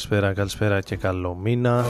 [0.00, 1.84] καλησπέρα, καλησπέρα και καλό μήνα.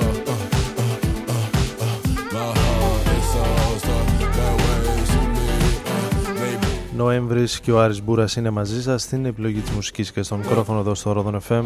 [6.96, 10.78] Νοέμβρης και ο Άρης Μπούρας είναι μαζί σας στην επιλογή της μουσικής και στον μικρόφωνο
[10.80, 11.62] εδώ στο Ρόδον FM.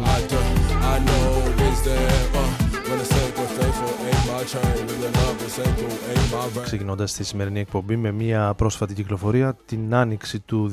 [6.63, 10.71] Ξεκινώντας τη σημερινή εκπομπή με μια πρόσφατη κυκλοφορία την άνοιξη του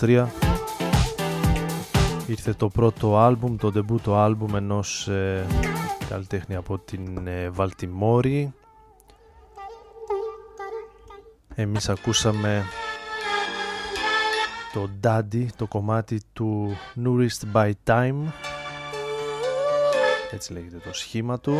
[0.00, 0.26] 2023
[2.26, 5.46] ήρθε το πρώτο άλμπουμ, το debut άλμπουμ ενός ε,
[6.08, 8.52] καλλιτέχνη από την ε, Βαλτιμόρη.
[11.54, 12.64] Εμείς ακούσαμε
[14.72, 18.32] το Daddy, το κομμάτι του Nourished by Time.
[20.30, 21.54] Έτσι λέγεται το σχήμα του.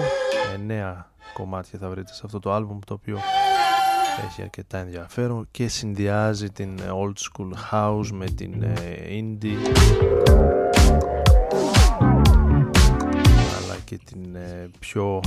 [0.54, 3.18] Εννέα κομμάτια θα βρείτε σε αυτό το άλμπουμ το οποίο
[4.26, 8.76] έχει αρκετά ενδιαφέρον και συνδυάζει την ε, old school house με την ε,
[9.10, 9.56] indie.
[13.56, 15.20] Αλλά και την ε, πιο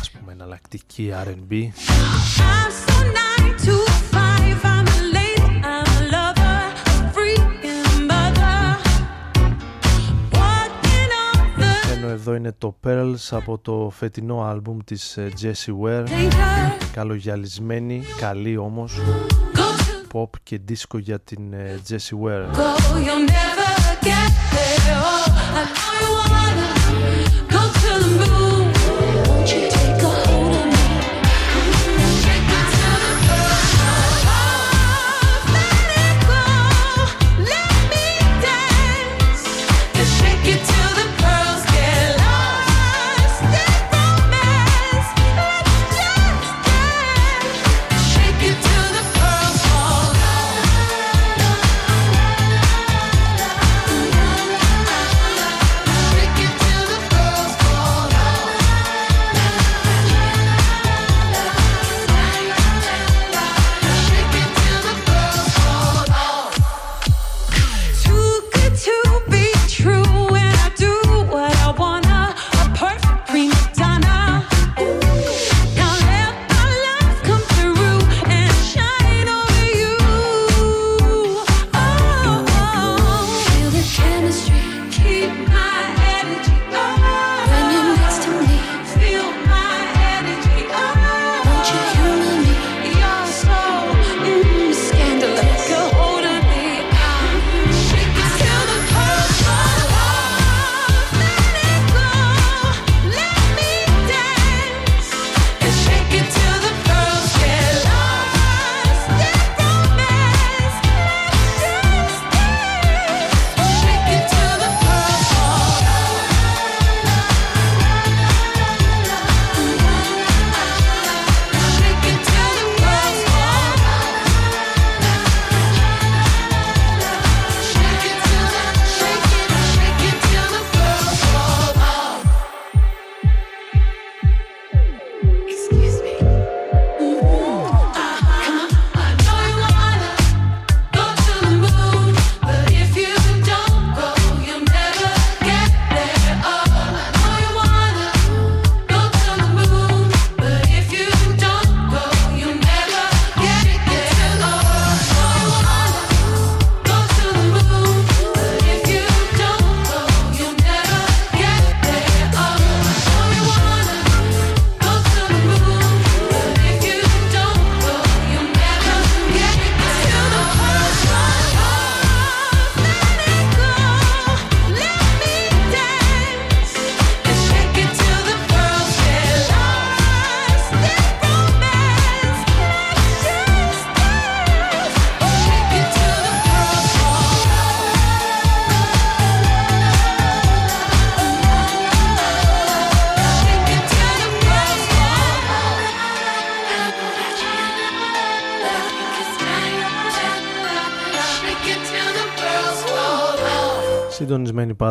[0.00, 1.70] ας πούμε εναλλακτική R&B
[12.10, 16.06] εδώ είναι το Pearls από το φετινό άλμπουμ της ε, Jessie Ware.
[16.92, 18.98] Καλογιαλισμένη, καλή όμως.
[20.12, 22.46] Pop και disco για την ε, Jessie Ware.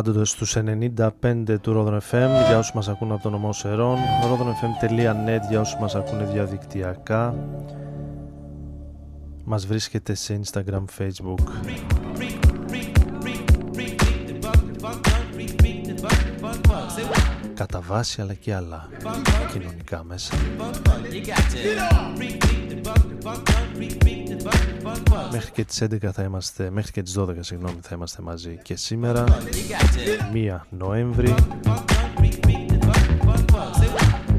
[0.00, 0.56] πάντοτε στους
[1.50, 5.80] 95 του Rodon FM για όσους μας ακούν από το νομό Σερών rodonfm.net για όσους
[5.80, 7.34] μας ακούνε διαδικτυακά.
[9.44, 11.40] Μας βρίσκεται σε Instagram, Facebook
[17.60, 18.88] κατά βάση αλλά και άλλα
[19.52, 20.34] κοινωνικά μέσα.
[25.32, 28.76] Μέχρι και τις 11 θα είμαστε, μέχρι και τις 12 συγγνώμη θα είμαστε μαζί και
[28.76, 29.24] σήμερα.
[30.32, 31.34] 1 Νοέμβρη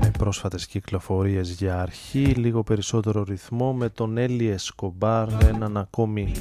[0.01, 6.31] με πρόσφατες κυκλοφορίες για αρχή λίγο περισσότερο ρυθμό με τον Έλλη Εσκομπάρ έναν ακόμη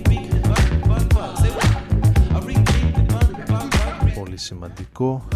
[4.15, 5.29] πολύ σημαντικό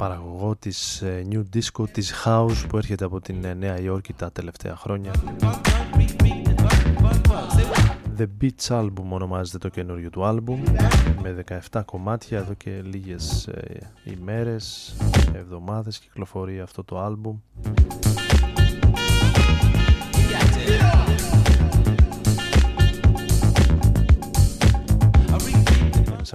[0.00, 4.32] παραγωγό της ε, New Disco της House που έρχεται από την ε, Νέα Υόρκη τα
[4.32, 5.12] τελευταία χρόνια.
[8.18, 10.62] The Beach Album ονομάζεται το καινούριο του άλμπουμ
[11.22, 14.96] με 17 κομμάτια εδώ και λίγες ε, ημέρες,
[15.34, 17.36] εβδομάδες κυκλοφορεί αυτό το άλμπουμ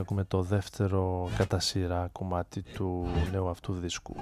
[0.01, 4.15] ακούμε το δεύτερο κατά σειρά κομμάτι του νέου αυτού δίσκου.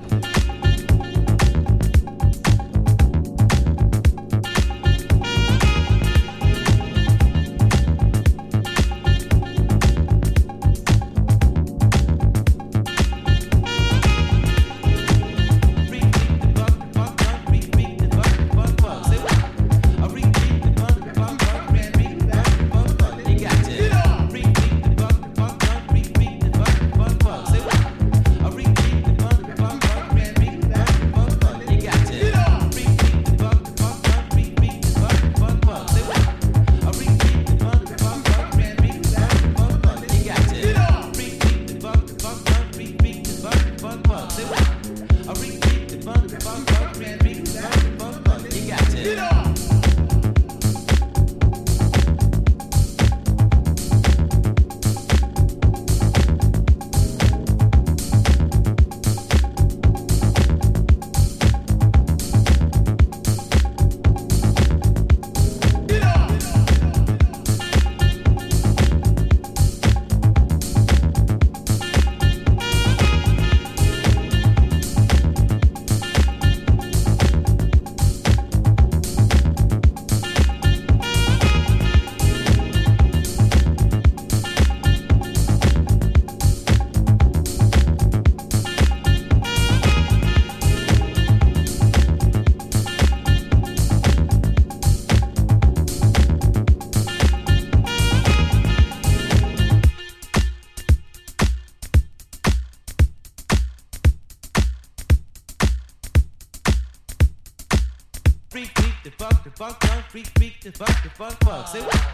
[110.63, 111.67] the funk, the funk, funk.
[111.67, 112.07] Say what?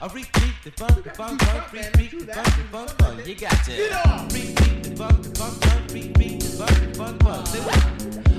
[0.00, 1.72] I repeat the funk, the funk, funk.
[1.72, 3.26] Repeat the funk, the funk, funk.
[3.26, 3.72] You got to.
[3.72, 5.92] Repeat the funk, the funk, funk.
[5.92, 7.46] Repeat the funk, the funk, funk.
[7.46, 7.76] Say what?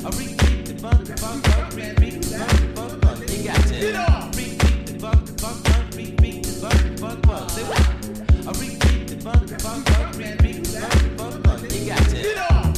[0.01, 1.75] I repeat the funk, the funk, funk.
[1.75, 3.29] Repeat the funk, the funk, funk.
[3.29, 3.75] You got to.
[4.35, 5.95] Repeat the funk, the funk, funk.
[5.95, 7.49] Repeat the funk, the funk, funk.
[7.51, 7.81] Say what?
[8.41, 10.17] I repeat the funk, the funk, funk.
[10.17, 11.71] Repeat the funk, the funk, funk.
[11.71, 12.70] You got to.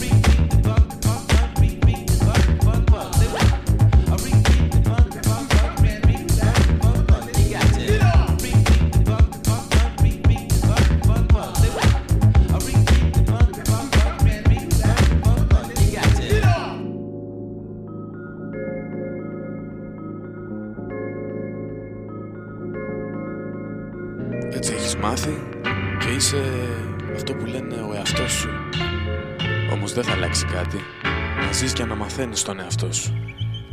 [32.34, 33.14] Και να μαθαίνεις τον εαυτό σου.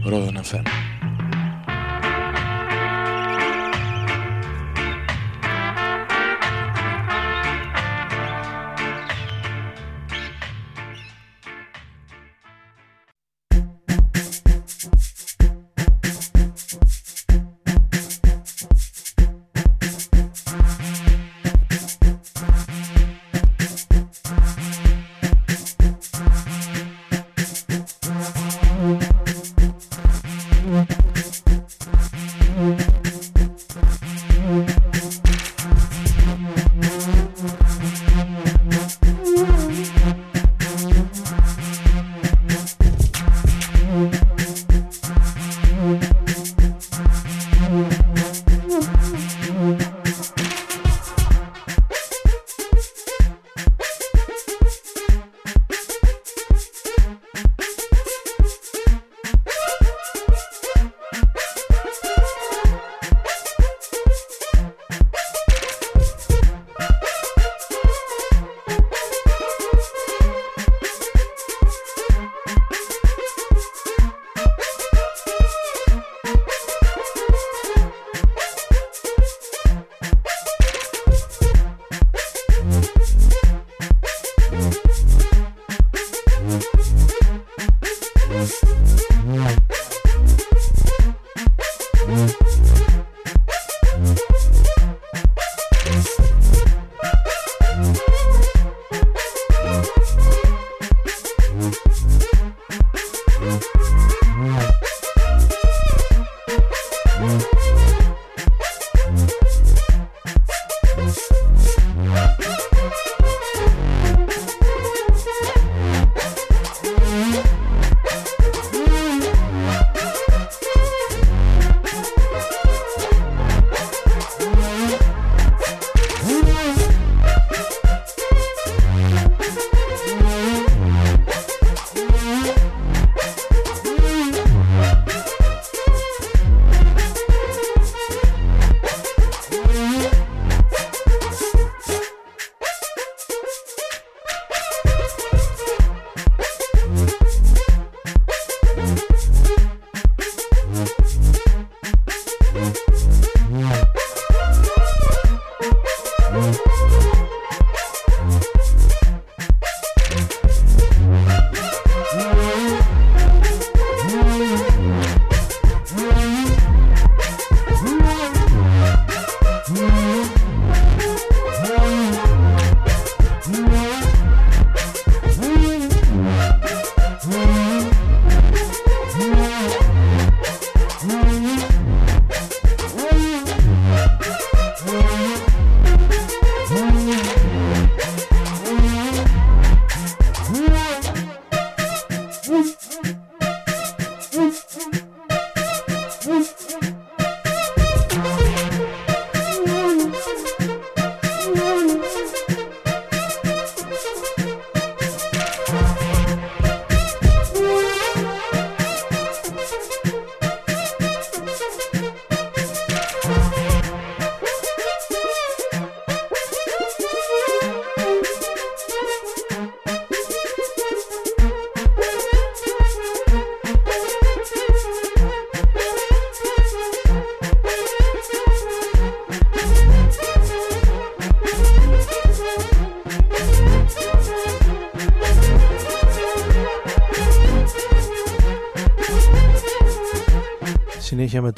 [0.05, 0.43] Ρόδο να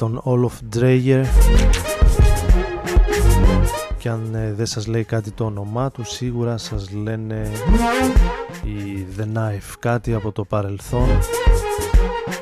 [0.03, 1.23] τον Olaf Dreyer.
[3.97, 7.51] Και αν ε, δεν σας λέει κάτι το όνομά του σίγουρα σας λένε
[8.63, 9.73] η The Knife.
[9.79, 11.07] Κάτι από το παρελθόν.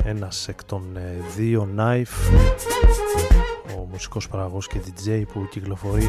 [0.04, 2.34] Ένας εκ των ε, δύο Knife.
[3.76, 6.08] Ο μουσικός παραγωγός και DJ που κυκλοφορεί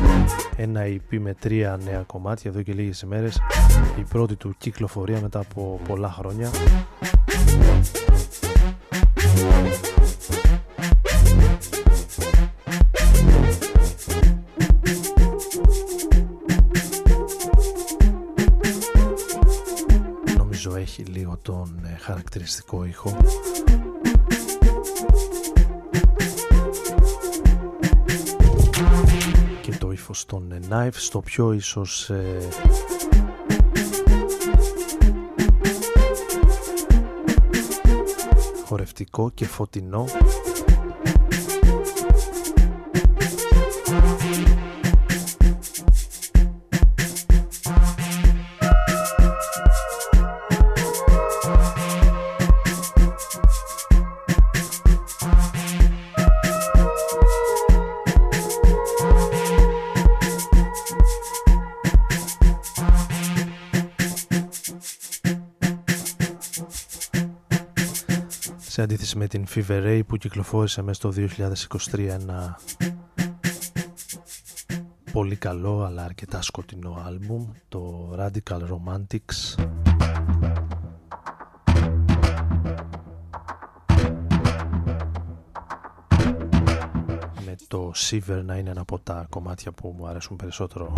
[0.55, 3.39] ένα EP με τρία νέα κομμάτια εδώ και λίγες ημέρες.
[3.99, 6.49] Η πρώτη του κυκλοφορία μετά από πολλά χρόνια
[22.43, 23.17] χαρακτηριστικό ήχο.
[29.61, 32.37] Και το ύφος των ε, Knife στο πιο ίσως ε,
[38.65, 40.05] χορευτικό και φωτεινό
[68.83, 71.25] αντίθεση με την Fever Ray που κυκλοφόρησε μέσα στο
[71.91, 72.59] 2023 ένα
[75.11, 79.63] πολύ καλό αλλά αρκετά σκοτεινό άλμπουμ το Radical Romantics.
[87.45, 90.93] Με το Siver να είναι ένα από τα κομμάτια που μου αρέσουν περισσότερο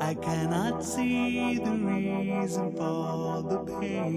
[0.00, 4.16] I cannot see the reason for the pain.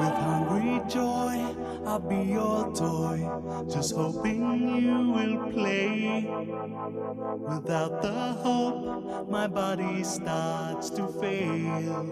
[0.00, 1.54] With hungry joy,
[1.86, 3.28] I'll be your toy,
[3.70, 4.42] just hoping
[4.82, 6.26] you will play.
[7.48, 12.04] Without the hope, my body starts to fail.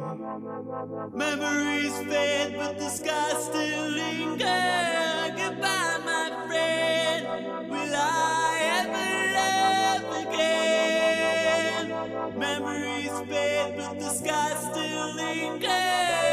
[1.14, 5.30] Memories fade, but the sky still lingers.
[5.36, 7.70] Goodbye, my friend.
[7.70, 8.87] Will I
[12.36, 16.27] Memories fade, but the sky still lingers.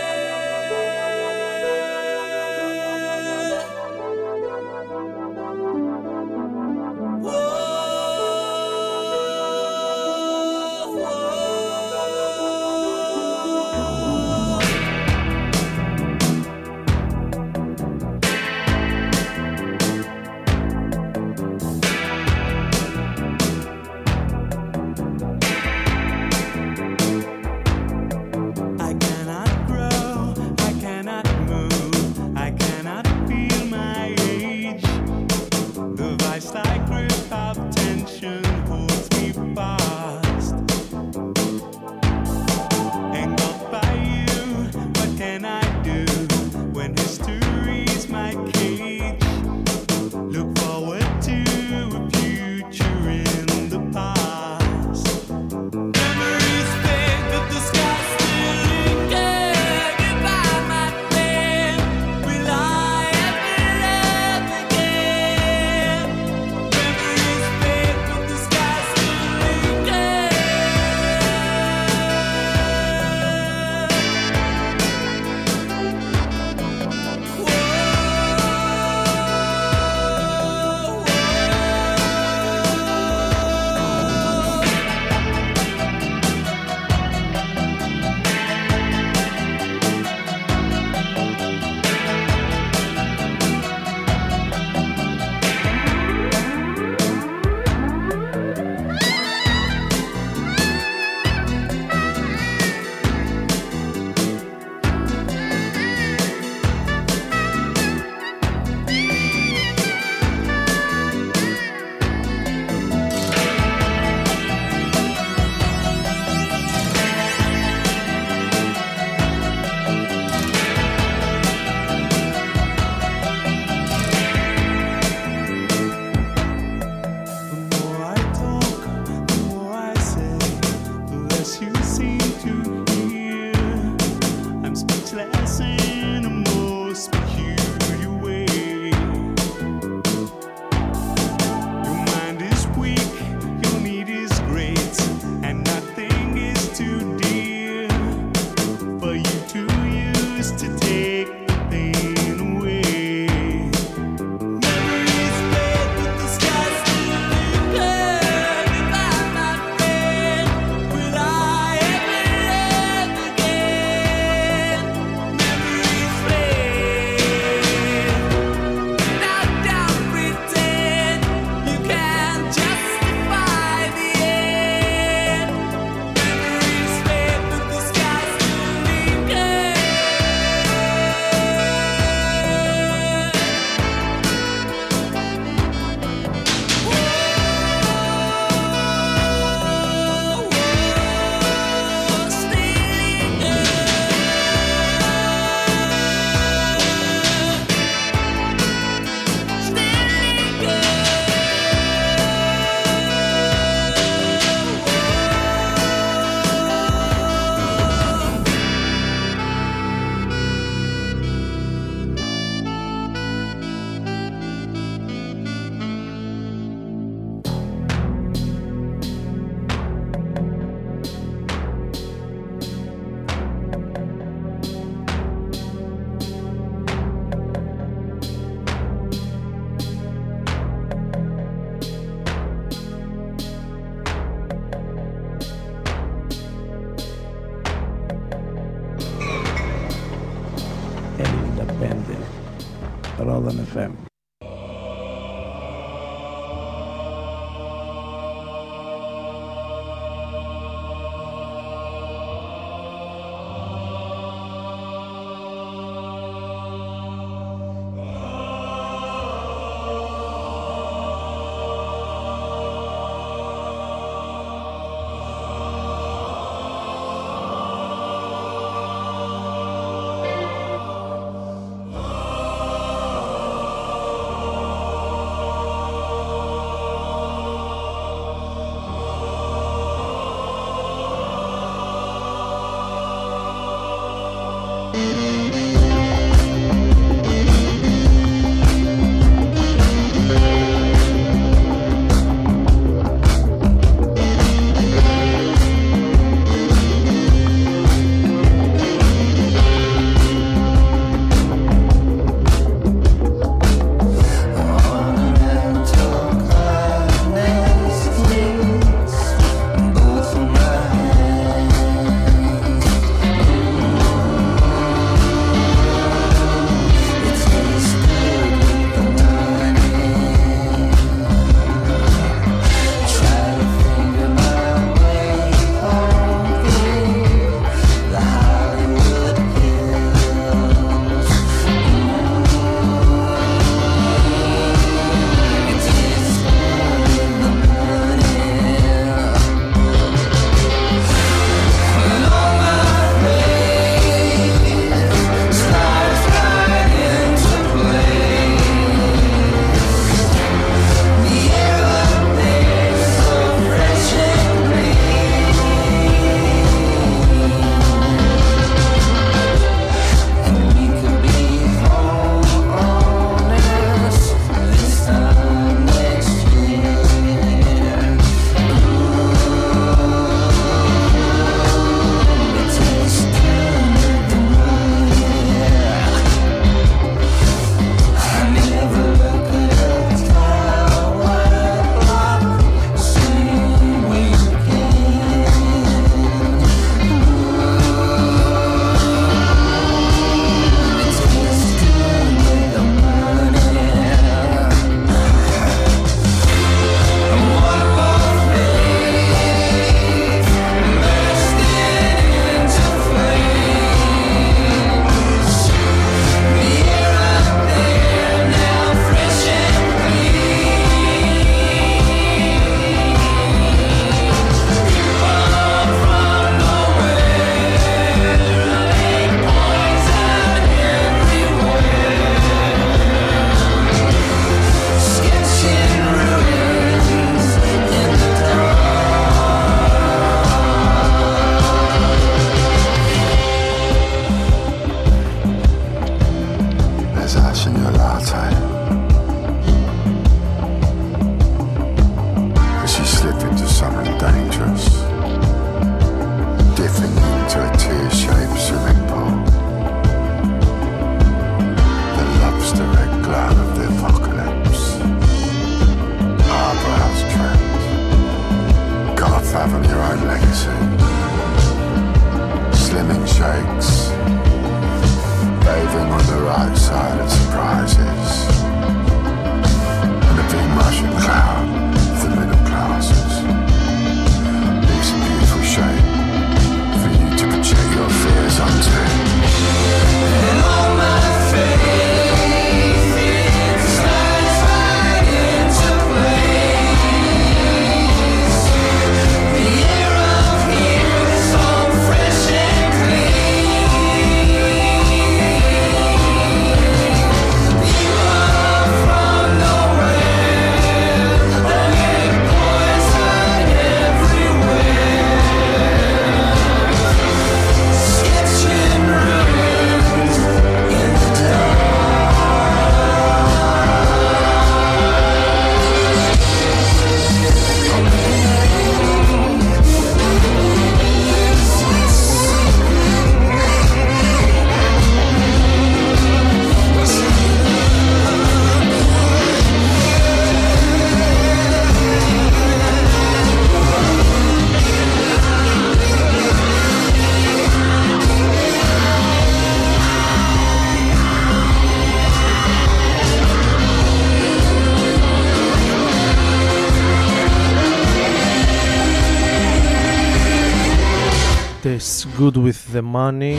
[552.94, 553.57] the money.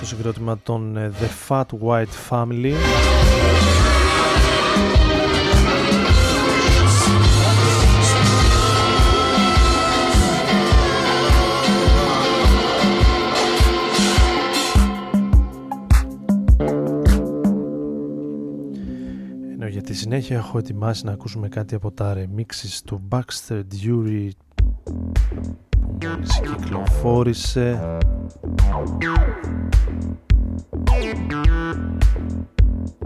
[0.00, 2.74] Το συγκρότημα των ε, The Fat White Family.
[20.11, 24.29] Συνέχεια έχω ετοιμάσει να ακούσουμε κάτι από τα remixes του Baxter Dury
[25.69, 27.97] που μόλις κυκλοφόρησε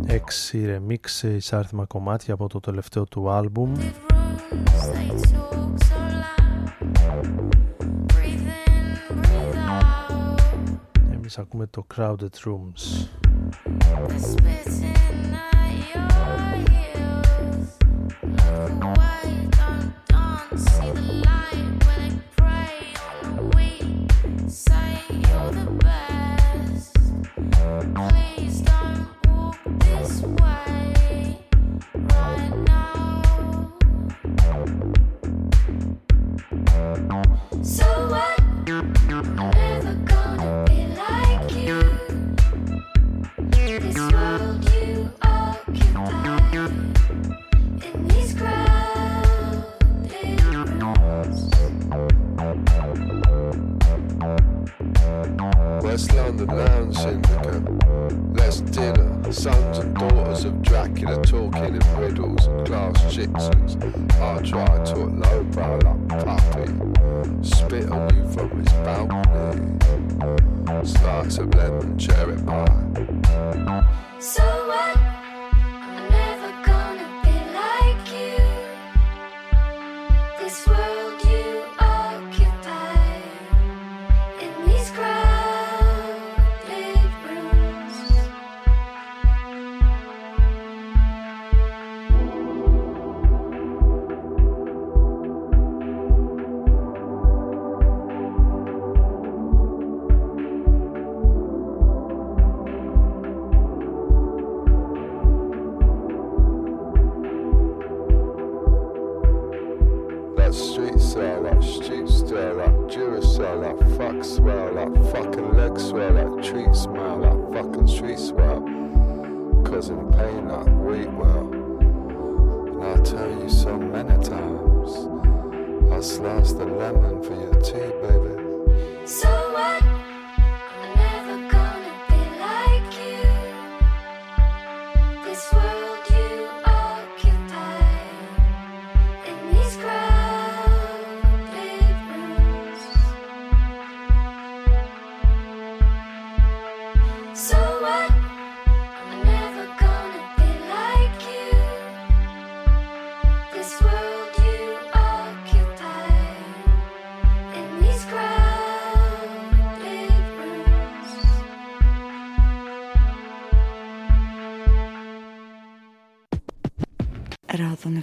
[0.06, 3.74] έξι remix εισάρθημα κομμάτια από το τελευταίο του άλμπουμ
[4.94, 6.70] They talk so loud.
[8.12, 8.86] Breathe in,
[9.22, 10.42] breathe out.
[11.14, 13.08] εμείς ακούμε το Crowded Rooms
[16.06, 16.63] They're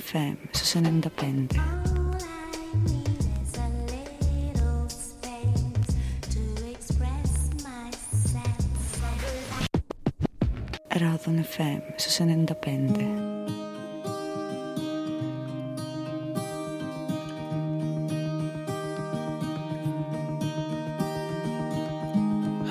[0.01, 1.61] FM su so Senenda Pende.
[10.89, 13.41] Radon FM su so 95.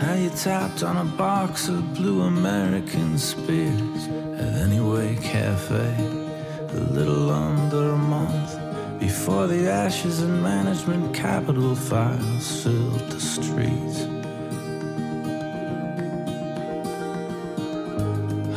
[0.02, 4.08] How you tapped on a box of blue American spears
[4.40, 6.19] at Anyway Cafe
[6.80, 8.52] a little under a month
[9.00, 13.98] before the ashes and management capital files filled the streets.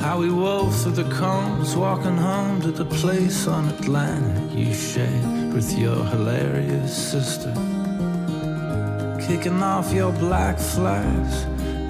[0.00, 5.52] How we wove through the combs, walking home to the place on Atlantic you shared
[5.52, 7.54] with your hilarious sister
[9.26, 11.44] kicking off your black flags,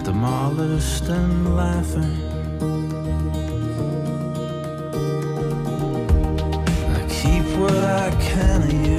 [0.04, 2.91] demolished and laughing.
[8.38, 8.98] Of you.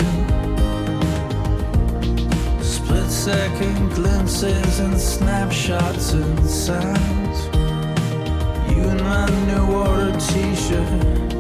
[2.62, 7.46] Split second glimpses and snapshots and sounds.
[8.70, 11.34] You in my new order t shirt,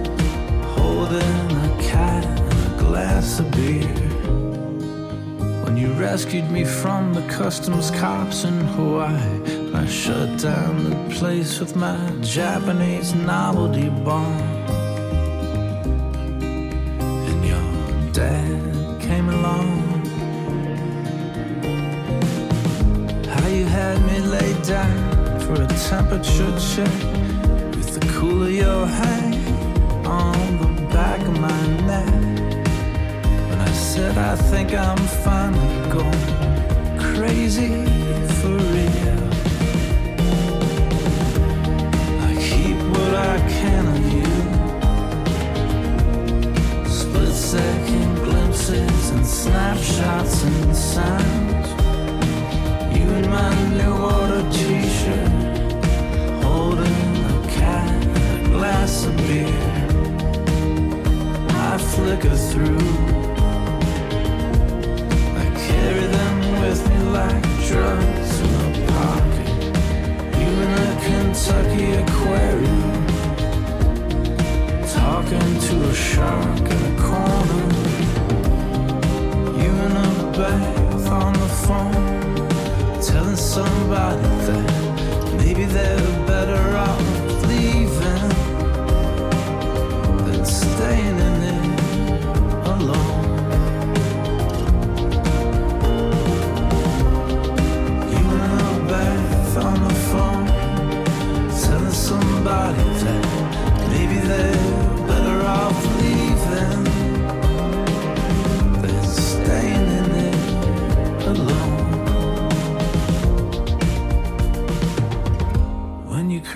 [0.78, 3.88] holding a cat and a glass of beer.
[5.64, 11.60] When you rescued me from the customs cops in Hawaii, I shut down the place
[11.60, 14.53] with my Japanese novelty bomb.
[24.64, 26.88] Down for a temperature check
[27.76, 29.36] with the cool of your hand
[30.08, 32.14] on the back of my neck.
[33.50, 36.28] When I said I think I'm finally going
[36.98, 37.86] crazy
[38.40, 39.24] for real.
[42.28, 44.34] I keep what I can of you.
[46.90, 51.53] Split second glimpses and snapshots and sounds.
[53.16, 53.94] In my new
[54.52, 55.32] t-shirt,
[56.44, 59.64] holding a cat, a glass of beer.
[61.50, 62.88] I flicker through.
[65.42, 69.52] I carry them with me like drugs in a pocket.
[70.40, 73.06] You in a Kentucky aquarium,
[75.00, 77.66] talking to a shark in a corner.
[79.62, 82.13] You in a bath on the phone,
[83.06, 87.02] telling somebody that maybe they're better off
[87.50, 88.30] leaving
[90.26, 91.66] than staying in it
[92.74, 93.24] alone.
[98.10, 100.48] You in a bath on the phone,
[101.62, 103.24] telling somebody that
[103.90, 104.63] maybe they're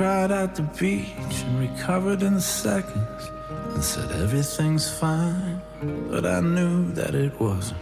[0.08, 3.30] Cried at the beach and recovered in seconds
[3.74, 5.62] and said everything's fine,
[6.10, 7.82] but I knew that it wasn't.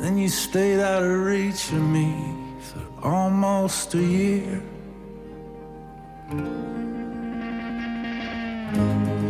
[0.00, 2.12] Then you stayed out of reach of me
[2.58, 4.60] for almost a year.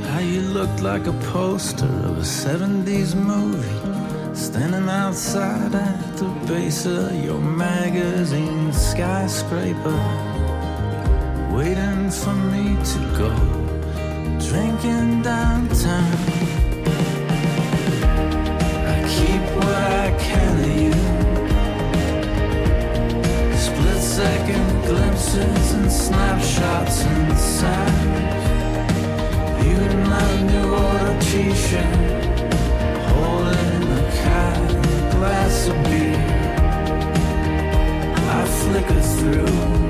[0.09, 6.87] How you looked like a poster of a 70s movie, standing outside at the base
[6.87, 10.30] of your magazine skyscraper,
[11.53, 13.31] waiting for me to go
[14.39, 16.15] drinking downtown.
[18.95, 20.95] I keep what I can of you.
[23.59, 27.03] Split second glimpses and snapshots
[27.39, 28.45] sounds.
[29.65, 31.97] You in my new order t-shirt,
[33.11, 36.21] holding a cat a glass of beer.
[38.31, 39.90] I flicker through.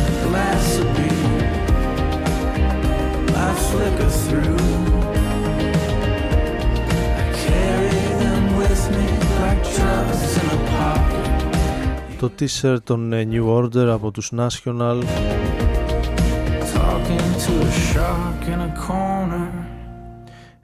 [12.19, 15.01] Το τίσερ των ε, New Order από τους National.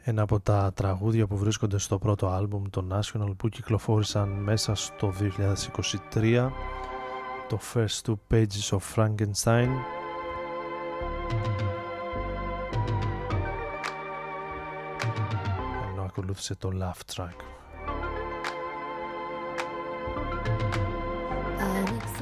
[0.04, 5.14] Ένα από τα τραγούδια που βρίσκονται στο πρώτο άλμπουμ των National που κυκλοφόρησαν μέσα στο
[6.14, 6.50] 2023
[7.48, 9.68] το First Two Pages of Frankenstein
[15.92, 17.36] ενώ ακολούθησε το Laugh Track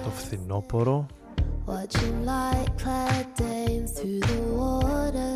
[0.03, 1.05] το φθινόπωρο
[1.67, 5.34] Watching light clad dames through the water,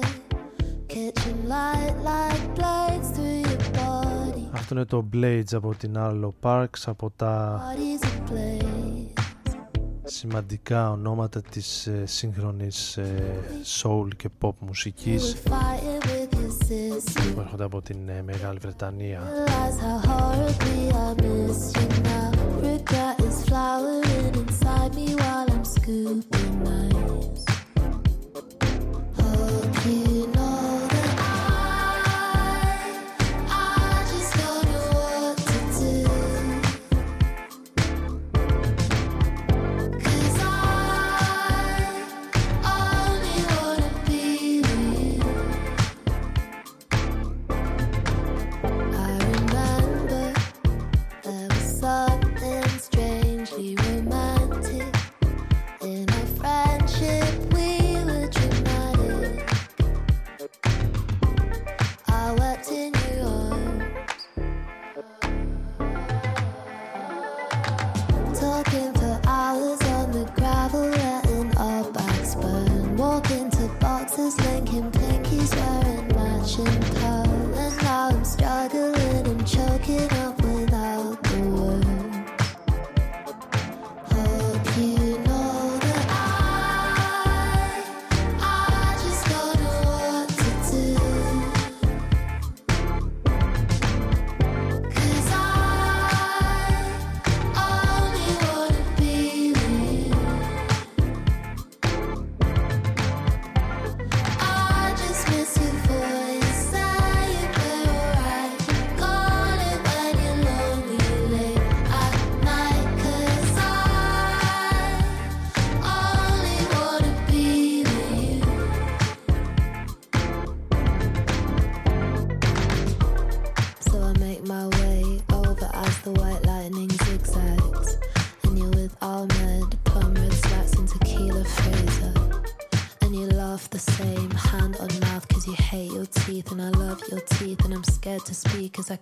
[0.94, 4.44] catching light like blades through your body.
[4.52, 8.79] αυτό είναι το Blades από την Arlo Parks από τα Bodies ablaze.
[10.10, 13.40] Σημαντικά ονόματα της ε, σύγχρονης ε,
[13.82, 17.34] soul και pop μουσικής Fighting with your sister.
[17.34, 19.22] που έρχονται από την ε, Μεγάλη Βρετανία.
[19.22, 20.40] Realize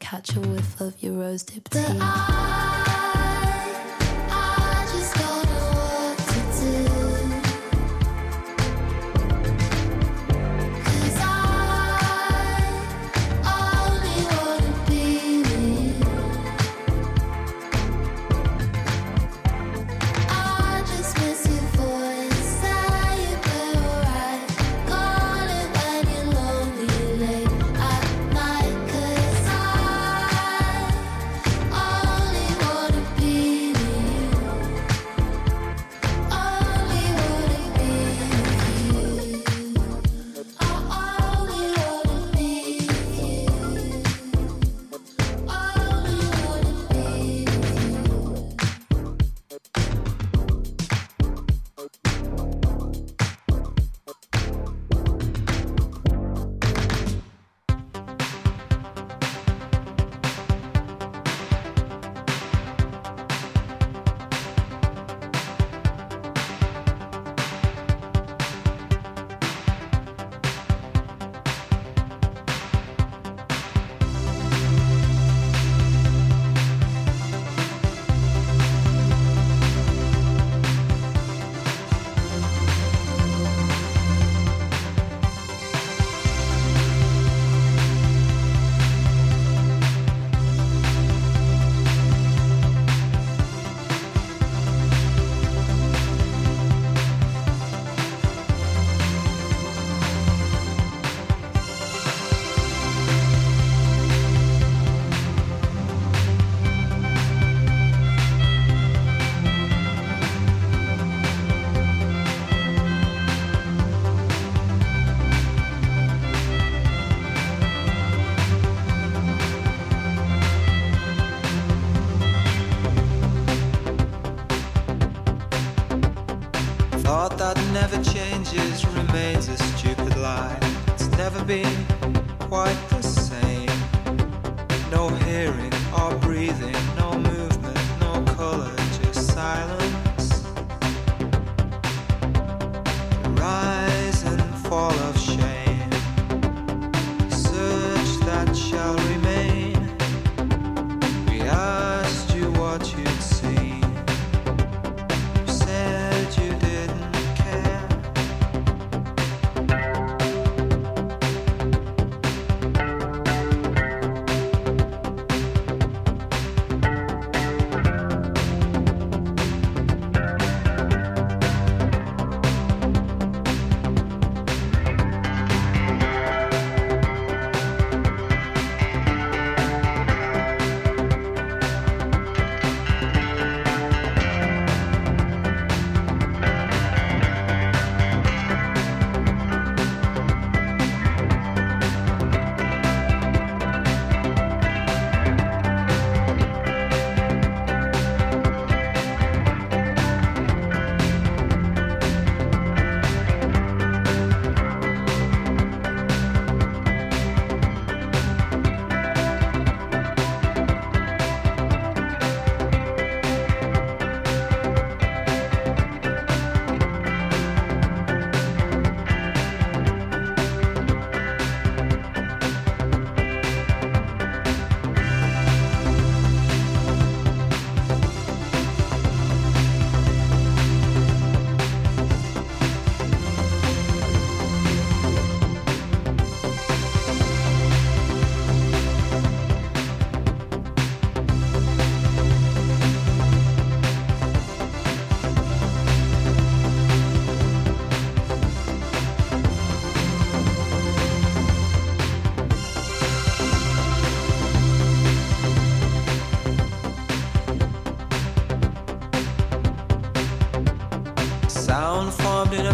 [0.10, 0.77] catch a whiff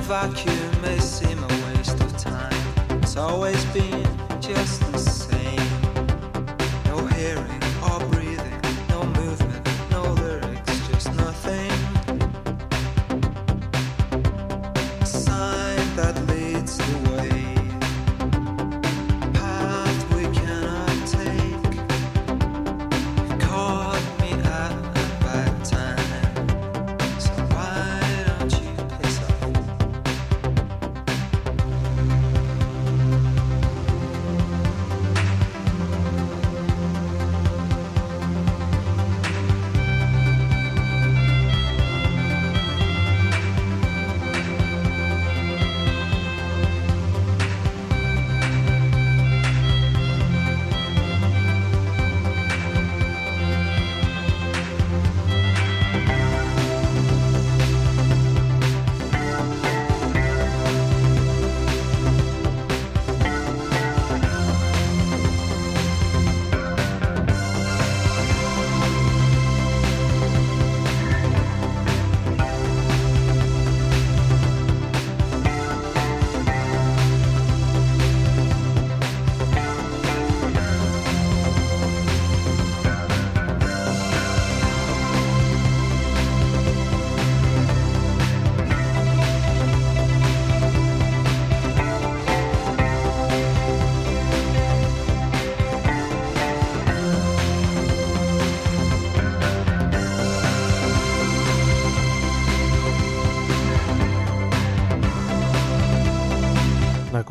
[0.03, 2.53] vacuum may seem a waste of time.
[3.01, 4.05] It's always been
[4.41, 5.69] just the same.
[6.85, 11.71] No hearing or breathing, no movement, no lyrics, just nothing.
[15.01, 16.32] A sign that.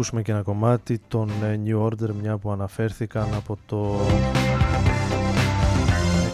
[0.03, 4.01] Ακούσουμε και ένα κομμάτι των ε, New Order μια που αναφέρθηκαν από το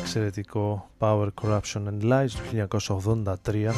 [0.00, 2.68] εξαιρετικό Power Corruption and Lies του
[3.44, 3.72] 1983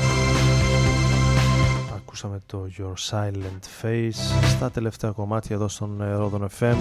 [1.97, 6.77] ακούσαμε το Your Silent Face στα τελευταία κομμάτια εδώ στον ε, Rodon FM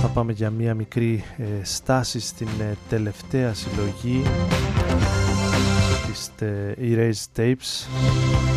[0.00, 4.22] θα πάμε για μια μικρή ε, στάση στην ε, τελευταία συλλογή
[6.06, 7.86] της ε, Erased Tapes.
[7.86, 8.47] την ε,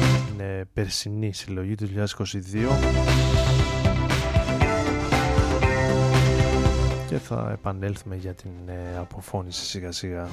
[0.74, 2.02] περσινή συλλογή του 2022
[7.08, 10.28] και θα επανέλθουμε για την ε, αποφώνηση σιγά σιγά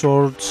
[0.00, 0.44] Swords.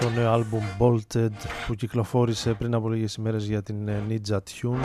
[0.00, 1.32] Το νέο άλμπουμ Bolted
[1.66, 4.78] που κυκλοφόρησε πριν από λίγες ημέρες για την ε, Ninja Tune.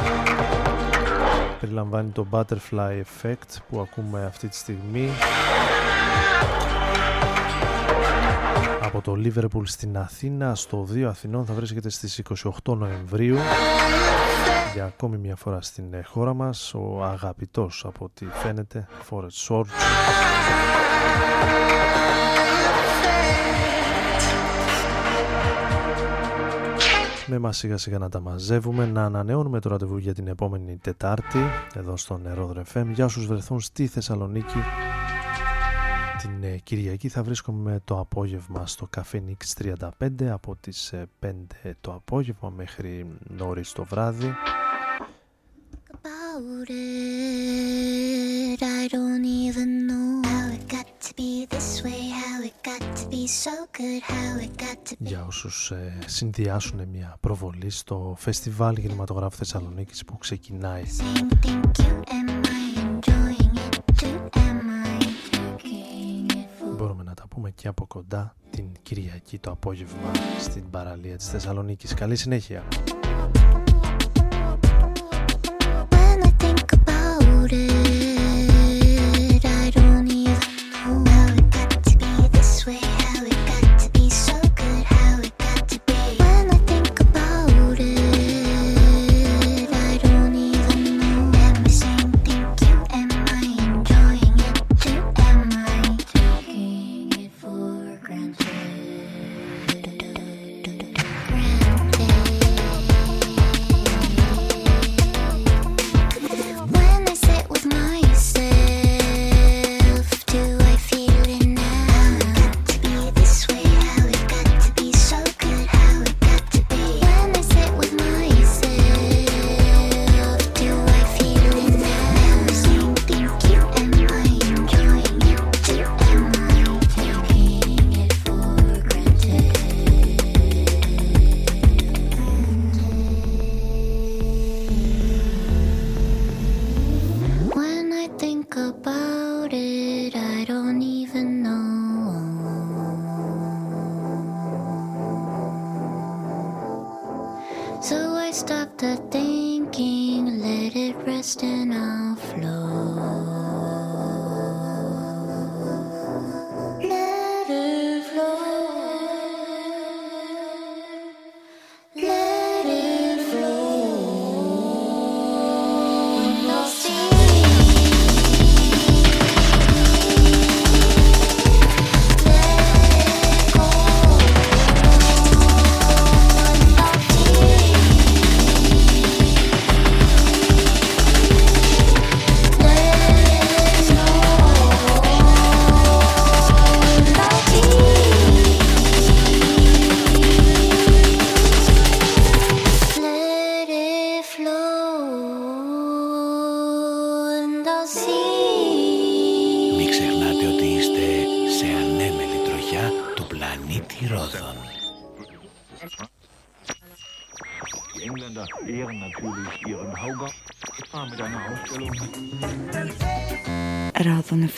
[1.59, 5.09] Περιλαμβάνει το Butterfly Effect που ακούμε αυτή τη στιγμή.
[8.81, 12.21] Από το Liverpool στην Αθήνα στο 2 Αθηνών θα βρίσκεται στις
[12.65, 13.37] 28 Νοεμβρίου
[14.73, 19.65] για ακόμη μια φορά στην ε, χώρα μας ο αγαπητός από ό,τι φαίνεται Forest Swords
[27.27, 31.39] με μας σιγά σιγά να τα μαζεύουμε να ανανεώνουμε το ραντεβού για την επόμενη Τετάρτη
[31.75, 34.59] εδώ στο Νερό FM για όσους βρεθούν στη Θεσσαλονίκη
[36.21, 39.63] την ε, Κυριακή θα βρίσκομαι το απόγευμα στο Café Nix
[40.07, 40.93] 35 από τις
[41.25, 41.31] 5
[41.81, 43.05] το απόγευμα μέχρι
[43.37, 44.33] νωρίς το βράδυ
[46.37, 48.61] about it.
[48.61, 53.05] I don't even know how it got to be this way, how it got to
[53.15, 55.05] be so good, how it got to be.
[55.09, 62.09] για όσους ε, συνδυάσουν μια προβολή στο Φεστιβάλ Κινηματογράφου Θεσσαλονίκης που ξεκινάει Same thing cute,
[62.09, 64.17] am I enjoying it too?
[64.47, 64.99] Am I
[65.31, 70.69] taking it for; Μπορούμε να τα πούμε και από κοντά την Κυριακή το απόγευμα στην
[70.69, 71.93] παραλία της Θεσσαλονίκης.
[71.93, 72.63] Καλή συνέχεια!
[77.51, 78.00] notice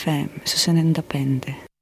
[0.04, 1.73] Cioè, FM, su se ne indapende.